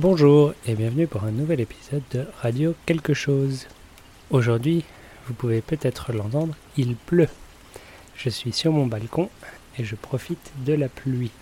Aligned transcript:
Bonjour 0.00 0.54
et 0.64 0.76
bienvenue 0.76 1.08
pour 1.08 1.24
un 1.24 1.32
nouvel 1.32 1.58
épisode 1.58 2.04
de 2.12 2.24
Radio 2.40 2.76
Quelque 2.86 3.14
chose. 3.14 3.66
Aujourd'hui, 4.30 4.84
vous 5.26 5.34
pouvez 5.34 5.60
peut-être 5.60 6.12
l'entendre, 6.12 6.54
il 6.76 6.94
pleut. 6.94 7.28
Je 8.14 8.30
suis 8.30 8.52
sur 8.52 8.70
mon 8.70 8.86
balcon 8.86 9.28
et 9.76 9.82
je 9.82 9.96
profite 9.96 10.52
de 10.64 10.72
la 10.72 10.88
pluie. 10.88 11.32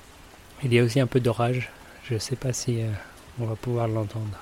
Il 0.64 0.73
y 0.73 0.79
a 0.79 0.84
aussi 0.84 1.00
un 1.00 1.07
peu 1.07 1.21
d'orage, 1.21 1.69
je 2.09 2.14
ne 2.14 2.19
sais 2.19 2.34
pas 2.34 2.55
si 2.55 2.80
euh, 2.80 2.89
on 3.39 3.45
va 3.45 3.57
pouvoir 3.57 3.89
l'entendre. 3.89 4.39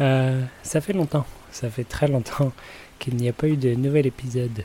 Euh, 0.00 0.42
ça 0.62 0.80
fait 0.80 0.94
longtemps, 0.94 1.26
ça 1.52 1.68
fait 1.68 1.84
très 1.84 2.08
longtemps 2.08 2.54
qu'il 2.98 3.16
n'y 3.16 3.28
a 3.28 3.34
pas 3.34 3.48
eu 3.48 3.58
de 3.58 3.74
nouvel 3.74 4.06
épisode. 4.06 4.64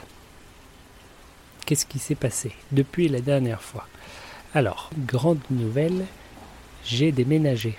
Qu'est-ce 1.65 1.85
qui 1.85 1.99
s'est 1.99 2.15
passé 2.15 2.53
depuis 2.71 3.09
la 3.09 3.19
dernière 3.19 3.61
fois? 3.61 3.85
Alors, 4.53 4.91
grande 4.97 5.41
nouvelle, 5.49 6.05
j'ai 6.85 7.11
déménagé. 7.11 7.77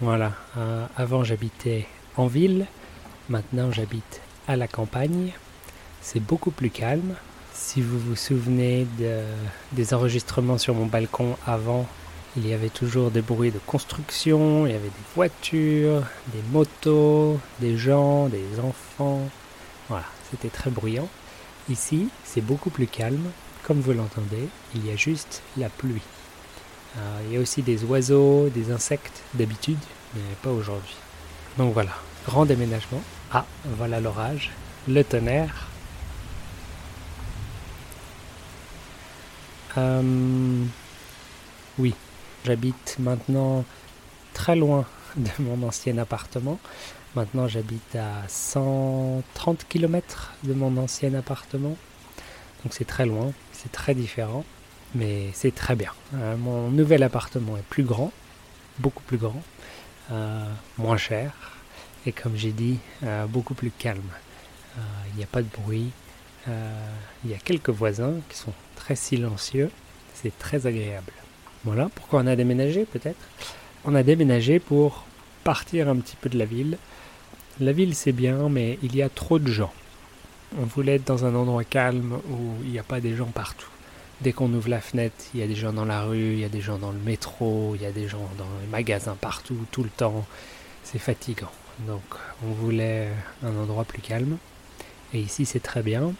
Voilà, 0.00 0.32
euh, 0.56 0.86
avant 0.96 1.24
j'habitais 1.24 1.88
en 2.16 2.28
ville, 2.28 2.66
maintenant 3.28 3.72
j'habite 3.72 4.20
à 4.46 4.54
la 4.54 4.68
campagne. 4.68 5.32
C'est 6.00 6.20
beaucoup 6.20 6.52
plus 6.52 6.70
calme. 6.70 7.16
Si 7.52 7.82
vous 7.82 7.98
vous 7.98 8.14
souvenez 8.14 8.86
des 9.72 9.94
enregistrements 9.94 10.56
sur 10.56 10.74
mon 10.74 10.86
balcon 10.86 11.36
avant, 11.44 11.84
il 12.36 12.46
y 12.46 12.52
avait 12.52 12.68
toujours 12.68 13.10
des 13.10 13.22
bruits 13.22 13.50
de 13.50 13.58
construction, 13.66 14.66
il 14.66 14.72
y 14.72 14.76
avait 14.76 14.84
des 14.84 15.06
voitures, 15.16 16.04
des 16.28 16.42
motos, 16.52 17.40
des 17.58 17.76
gens, 17.76 18.28
des 18.28 18.60
enfants. 18.62 19.28
Voilà, 19.88 20.04
c'était 20.30 20.48
très 20.48 20.70
bruyant. 20.70 21.08
Ici, 21.68 22.08
c'est 22.22 22.40
beaucoup 22.40 22.70
plus 22.70 22.86
calme. 22.86 23.30
Comme 23.64 23.80
vous 23.80 23.92
l'entendez, 23.92 24.48
il 24.76 24.86
y 24.86 24.92
a 24.92 24.96
juste 24.96 25.42
la 25.56 25.68
pluie. 25.68 26.02
Euh, 26.96 27.20
il 27.26 27.34
y 27.34 27.36
a 27.36 27.40
aussi 27.40 27.62
des 27.62 27.84
oiseaux, 27.84 28.48
des 28.48 28.70
insectes 28.70 29.22
d'habitude, 29.34 29.78
mais 30.14 30.22
pas 30.42 30.50
aujourd'hui. 30.50 30.96
Donc 31.56 31.74
voilà, 31.74 31.92
grand 32.26 32.46
déménagement. 32.46 33.02
Ah, 33.32 33.44
voilà 33.76 34.00
l'orage, 34.00 34.50
le 34.88 35.02
tonnerre. 35.04 35.68
Euh, 39.76 40.64
oui, 41.78 41.94
j'habite 42.44 42.96
maintenant 42.98 43.64
très 44.34 44.56
loin 44.56 44.86
de 45.16 45.30
mon 45.40 45.66
ancien 45.66 45.98
appartement. 45.98 46.58
Maintenant, 47.14 47.48
j'habite 47.48 47.96
à 47.96 48.26
130 48.28 49.66
km 49.68 50.32
de 50.44 50.54
mon 50.54 50.76
ancien 50.76 51.14
appartement. 51.14 51.76
Donc 52.62 52.72
c'est 52.72 52.86
très 52.86 53.06
loin, 53.06 53.32
c'est 53.52 53.72
très 53.72 53.94
différent, 53.94 54.44
mais 54.94 55.30
c'est 55.32 55.54
très 55.54 55.76
bien. 55.76 55.92
Euh, 56.14 56.36
mon 56.36 56.70
nouvel 56.70 57.02
appartement 57.02 57.56
est 57.56 57.64
plus 57.68 57.84
grand, 57.84 58.12
beaucoup 58.78 59.02
plus 59.02 59.18
grand, 59.18 59.42
euh, 60.12 60.44
moins 60.78 60.96
cher, 60.96 61.32
et 62.06 62.12
comme 62.12 62.36
j'ai 62.36 62.52
dit, 62.52 62.78
euh, 63.02 63.26
beaucoup 63.26 63.54
plus 63.54 63.70
calme. 63.70 64.10
Il 65.10 65.16
n'y 65.16 65.24
a 65.24 65.26
pas 65.26 65.42
de 65.42 65.48
bruit, 65.48 65.90
il 66.46 67.30
y 67.30 67.34
a 67.34 67.38
quelques 67.38 67.70
voisins 67.70 68.14
qui 68.28 68.36
sont 68.36 68.52
très 68.76 68.94
silencieux, 68.94 69.72
c'est 70.14 70.38
très 70.38 70.68
agréable. 70.68 71.12
Voilà 71.64 71.90
pourquoi 71.92 72.20
on 72.20 72.26
a 72.28 72.36
déménagé 72.36 72.84
peut-être. 72.84 73.18
On 73.84 73.96
a 73.96 74.04
déménagé 74.04 74.60
pour 74.60 75.04
partir 75.42 75.88
un 75.88 75.96
petit 75.96 76.14
peu 76.14 76.28
de 76.28 76.38
la 76.38 76.44
ville. 76.44 76.78
La 77.58 77.72
ville 77.72 77.96
c'est 77.96 78.12
bien, 78.12 78.48
mais 78.48 78.78
il 78.84 78.94
y 78.94 79.02
a 79.02 79.08
trop 79.08 79.40
de 79.40 79.50
gens. 79.50 79.72
On 80.56 80.64
voulait 80.64 80.94
être 80.94 81.06
dans 81.08 81.24
un 81.24 81.34
endroit 81.34 81.64
calme 81.64 82.20
où 82.30 82.54
il 82.62 82.70
n'y 82.70 82.78
a 82.78 82.84
pas 82.84 83.00
des 83.00 83.16
gens 83.16 83.26
partout. 83.26 83.70
Dès 84.20 84.32
qu'on 84.32 84.52
ouvre 84.52 84.68
la 84.68 84.80
fenêtre, 84.80 85.16
il 85.32 85.40
y 85.40 85.42
a 85.44 85.46
des 85.46 85.54
gens 85.54 85.72
dans 85.72 85.84
la 85.84 86.02
rue, 86.02 86.32
il 86.32 86.40
y 86.40 86.44
a 86.44 86.48
des 86.48 86.60
gens 86.60 86.78
dans 86.78 86.90
le 86.90 86.98
métro, 86.98 87.74
il 87.76 87.82
y 87.82 87.86
a 87.86 87.92
des 87.92 88.08
gens 88.08 88.28
dans 88.36 88.48
les 88.60 88.66
magasins 88.66 89.16
partout, 89.20 89.64
tout 89.70 89.84
le 89.84 89.90
temps. 89.90 90.26
C'est 90.82 90.98
fatigant. 90.98 91.52
Donc 91.86 92.02
on 92.44 92.50
voulait 92.50 93.10
un 93.44 93.54
endroit 93.56 93.84
plus 93.84 94.02
calme. 94.02 94.38
Et 95.14 95.20
ici 95.20 95.46
c'est 95.46 95.62
très 95.62 95.82
bien. 95.82 96.12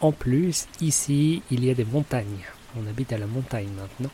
En 0.00 0.12
plus, 0.12 0.66
ici, 0.82 1.42
il 1.50 1.64
y 1.64 1.70
a 1.70 1.74
des 1.74 1.84
montagnes. 1.84 2.44
On 2.76 2.86
habite 2.86 3.12
à 3.12 3.18
la 3.18 3.26
montagne 3.26 3.70
maintenant. 3.78 4.10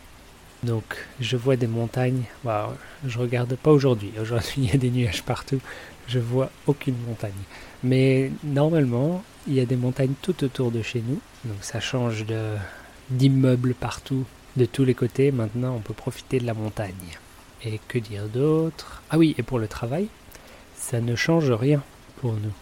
Donc 0.62 0.84
je 1.20 1.36
vois 1.36 1.56
des 1.56 1.66
montagnes. 1.66 2.22
Bah, 2.44 2.76
je 3.04 3.18
regarde 3.18 3.56
pas 3.56 3.72
aujourd'hui. 3.72 4.12
Aujourd'hui 4.20 4.54
il 4.58 4.70
y 4.70 4.72
a 4.72 4.78
des 4.78 4.90
nuages 4.90 5.24
partout. 5.24 5.60
Je 6.06 6.20
vois 6.20 6.50
aucune 6.68 6.96
montagne. 7.08 7.32
Mais 7.82 8.30
normalement 8.44 9.24
il 9.48 9.54
y 9.54 9.60
a 9.60 9.66
des 9.66 9.76
montagnes 9.76 10.14
tout 10.22 10.44
autour 10.44 10.70
de 10.70 10.82
chez 10.82 11.02
nous. 11.04 11.20
Donc 11.44 11.58
ça 11.62 11.80
change 11.80 12.24
de 12.26 12.54
d'immeubles 13.10 13.74
partout, 13.74 14.24
de 14.56 14.64
tous 14.64 14.84
les 14.84 14.94
côtés. 14.94 15.32
Maintenant 15.32 15.74
on 15.76 15.80
peut 15.80 15.94
profiter 15.94 16.38
de 16.40 16.46
la 16.46 16.54
montagne. 16.54 17.18
Et 17.62 17.80
que 17.88 17.98
dire 17.98 18.26
d'autre? 18.28 19.02
Ah 19.10 19.18
oui, 19.18 19.34
et 19.36 19.42
pour 19.42 19.58
le 19.58 19.68
travail, 19.68 20.08
ça 20.76 21.00
ne 21.00 21.14
change 21.14 21.50
rien 21.50 21.82
pour 22.20 22.32
nous. 22.32 22.52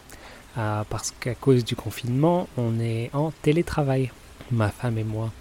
Ah, 0.57 0.85
parce 0.89 1.11
qu'à 1.11 1.35
cause 1.35 1.63
du 1.63 1.75
confinement, 1.75 2.49
on 2.57 2.79
est 2.79 3.09
en 3.13 3.31
télétravail, 3.31 4.11
ma 4.51 4.69
femme 4.69 4.97
et 4.97 5.03
moi. 5.03 5.31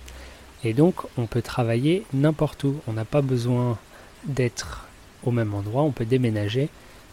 Et 0.65 0.75
donc, 0.75 0.95
on 1.17 1.27
peut 1.27 1.43
travailler 1.43 2.05
n'importe 2.13 2.65
où. 2.65 2.81
On 2.87 2.93
n'a 2.93 3.05
pas 3.05 3.23
besoin 3.23 3.79
d'être 4.25 4.87
au 5.25 5.31
même 5.31 5.55
endroit. 5.55 5.83
On 5.83 5.93
peut 5.93 6.05
déménager. 6.05 6.69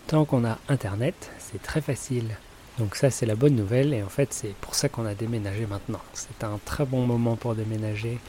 Tant 0.08 0.26
qu'on 0.26 0.46
a 0.46 0.60
Internet, 0.70 1.32
c'est 1.40 1.62
très 1.62 1.82
facile. 1.82 2.38
Donc 2.78 2.96
ça, 2.96 3.10
c'est 3.10 3.26
la 3.26 3.36
bonne 3.36 3.56
nouvelle. 3.56 3.94
Et 3.94 4.04
en 4.04 4.10
fait, 4.10 4.34
c'est 4.34 4.54
pour 4.56 4.76
ça 4.76 4.90
qu'on 4.90 5.06
a 5.06 5.14
déménagé 5.14 5.66
maintenant. 5.66 6.02
C'est 6.14 6.44
un 6.44 6.60
très 6.66 6.86
bon 6.86 7.06
moment 7.06 7.36
pour 7.36 7.56
déménager. 7.56 8.20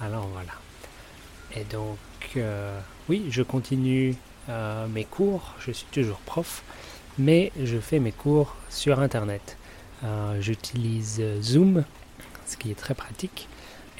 Alors 0.00 0.28
voilà. 0.28 0.52
Et 1.56 1.64
donc, 1.64 1.98
euh, 2.36 2.78
oui, 3.08 3.26
je 3.30 3.42
continue 3.42 4.14
euh, 4.48 4.86
mes 4.88 5.04
cours. 5.04 5.54
Je 5.60 5.72
suis 5.72 5.86
toujours 5.92 6.18
prof. 6.18 6.62
Mais 7.16 7.52
je 7.62 7.78
fais 7.78 8.00
mes 8.00 8.12
cours 8.12 8.56
sur 8.68 9.00
Internet. 9.00 9.56
Euh, 10.02 10.40
j'utilise 10.40 11.22
Zoom, 11.40 11.84
ce 12.46 12.56
qui 12.56 12.70
est 12.70 12.74
très 12.74 12.94
pratique. 12.94 13.48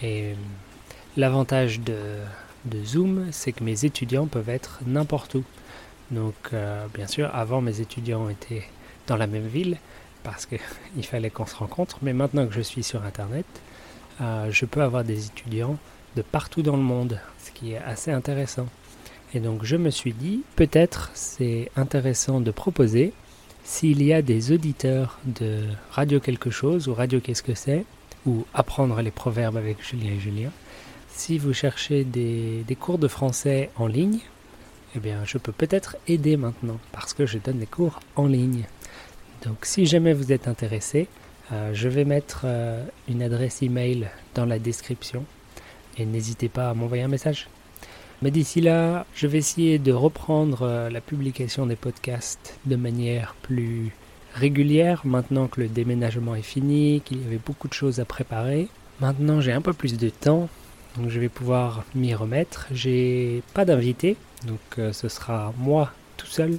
Et 0.03 0.35
l'avantage 1.17 1.81
de, 1.81 1.95
Zoom, 2.85 3.29
c'est 3.31 3.53
que 3.53 3.63
mes 3.63 3.85
étudiants 3.85 4.27
peuvent 4.27 4.49
être 4.49 4.81
n'importe 4.85 5.37
où. 5.37 5.45
Donc, 6.11 6.35
bien 6.93 7.07
sûr, 7.07 7.31
avant, 7.33 7.61
mes 7.61 7.81
étudiants 7.81 8.29
étaient 8.29 8.65
dans 9.07 9.17
la 9.17 9.27
même 9.27 9.47
ville 9.47 9.79
parce 10.23 10.47
qu'il 10.47 10.59
fallait 11.03 11.31
qu'on 11.31 11.47
se 11.47 11.57
rencontre. 11.57 11.99
Mais 12.03 12.13
maintenant 12.13 12.47
que 12.47 12.55
je 12.55 12.61
suis 12.61 12.83
sur 12.83 13.05
Internet, 13.05 13.47
euh, 14.21 14.49
je 14.51 14.65
peux 14.65 14.83
avoir 14.83 15.05
des 15.05 15.27
étudiants 15.27 15.77
de 16.17 16.23
partout 16.23 16.63
dans 16.63 16.77
le 16.77 16.83
monde, 16.83 17.19
ce 17.45 17.51
qui 17.51 17.73
est 17.73 17.79
assez 17.79 18.11
intéressant. 18.11 18.67
Et 19.35 19.41
donc, 19.41 19.65
je 19.65 19.77
me 19.77 19.91
suis 19.91 20.13
dit, 20.13 20.43
peut-être 20.55 21.11
c'est 21.15 21.71
intéressant 21.77 22.41
de 22.41 22.53
proposer, 22.53 23.13
s'il 23.65 24.03
y 24.03 24.13
a 24.13 24.23
des 24.23 24.53
auditeurs 24.53 25.19
de 25.25 25.65
Radio 25.91 26.21
Quelque 26.21 26.51
chose 26.51 26.87
ou 26.87 26.95
Radio 26.95 27.19
Qu'est-ce 27.21 27.43
que 27.43 27.55
c'est, 27.55 27.85
ou 28.27 28.45
apprendre 28.55 29.01
les 29.01 29.11
proverbes 29.11 29.57
avec 29.57 29.83
Julien 29.83 30.13
et 30.13 30.21
Julien. 30.21 30.51
Si 31.09 31.39
vous 31.39 31.53
cherchez 31.53 32.05
des, 32.05 32.65
cours 32.79 32.99
de 32.99 33.09
français 33.09 33.71
en 33.77 33.87
ligne, 33.87 34.19
eh 34.97 34.99
bien, 34.99 35.21
je 35.25 35.39
peux 35.39 35.53
peut-être 35.53 35.97
aider 36.07 36.37
maintenant 36.37 36.79
parce 36.93 37.15
que 37.15 37.27
je 37.27 37.39
donne 37.39 37.59
des 37.59 37.67
cours 37.67 38.01
en 38.17 38.27
ligne. 38.27 38.65
Donc, 39.45 39.67
si 39.67 39.85
jamais 39.85 40.15
vous 40.15 40.33
êtes 40.33 40.49
intéressé, 40.49 41.07
euh, 41.53 41.73
je 41.75 41.89
vais 41.89 42.05
mettre 42.05 42.43
euh, 42.45 42.83
une 43.09 43.23
adresse 43.23 43.63
email 43.63 44.09
dans 44.35 44.47
la 44.47 44.59
description 44.59 45.25
et 45.99 46.07
n'hésitez 46.07 46.49
pas 46.49 46.71
à 46.71 46.75
m'envoyer 46.75 47.03
un 47.03 47.09
message. 47.09 47.49
Mais 48.23 48.31
d'ici 48.31 48.63
là, 48.63 49.05
je 49.15 49.27
vais 49.27 49.39
essayer 49.39 49.79
de 49.79 49.93
reprendre 49.93 50.63
euh, 50.63 50.89
la 50.89 51.03
publication 51.03 51.67
des 51.67 51.77
podcasts 51.77 52.59
de 52.65 52.77
manière 52.77 53.35
plus 53.43 53.93
régulière 54.35 55.03
maintenant 55.05 55.47
que 55.47 55.61
le 55.61 55.69
déménagement 55.69 56.35
est 56.35 56.43
fini, 56.43 57.03
qu'il 57.05 57.23
y 57.23 57.27
avait 57.27 57.41
beaucoup 57.45 57.69
de 57.69 57.75
choses 57.75 58.01
à 58.01 58.07
préparer. 58.07 58.69
Maintenant 59.01 59.43
j'ai 59.43 59.53
un 59.53 59.61
peu 59.61 59.75
plus 59.75 59.99
de 59.99 60.09
temps, 60.09 60.49
donc 60.97 61.11
je 61.11 61.21
vais 61.21 61.29
pouvoir 61.29 61.85
m'y 61.95 62.15
remettre. 62.15 62.67
J'ai 62.73 63.43
pas 63.53 63.65
d'invité, 63.65 64.17
donc 64.47 64.93
ce 64.93 65.09
sera 65.09 65.53
moi 65.59 65.93
tout 66.17 66.27
seul. 66.27 66.59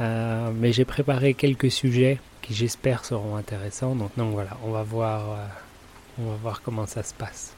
Euh, 0.00 0.50
mais 0.54 0.72
j'ai 0.72 0.84
préparé 0.84 1.34
quelques 1.34 1.70
sujets 1.70 2.18
qui 2.42 2.54
j'espère 2.54 3.04
seront 3.04 3.36
intéressants. 3.36 3.94
Donc, 3.94 4.10
donc 4.16 4.32
voilà, 4.32 4.56
on 4.64 4.70
va 4.70 4.82
voir, 4.82 5.32
euh, 6.18 6.34
voir 6.42 6.62
comment 6.62 6.86
ça 6.86 7.02
se 7.02 7.14
passe. 7.14 7.54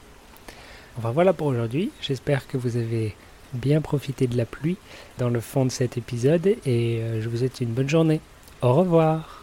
Enfin 0.97 1.11
voilà 1.11 1.33
pour 1.33 1.47
aujourd'hui. 1.47 1.91
J'espère 2.01 2.47
que 2.47 2.57
vous 2.57 2.77
avez 2.77 3.15
bien 3.53 3.81
profité 3.81 4.27
de 4.27 4.35
la 4.37 4.45
pluie 4.45 4.77
dans 5.17 5.29
le 5.29 5.39
fond 5.39 5.65
de 5.65 5.71
cet 5.71 5.97
épisode 5.97 6.55
et 6.65 7.01
je 7.19 7.29
vous 7.29 7.37
souhaite 7.37 7.61
une 7.61 7.73
bonne 7.73 7.89
journée. 7.89 8.19
Au 8.61 8.73
revoir 8.73 9.42